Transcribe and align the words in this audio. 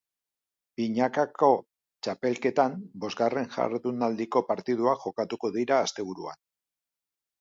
Binakako 0.79 1.49
txapelketan 2.07 2.79
bosgarren 3.03 3.51
jardunaldiko 3.59 4.43
partiduak 4.51 5.05
jokatuko 5.07 5.53
dira 5.59 5.79
asteburuan. 5.89 6.43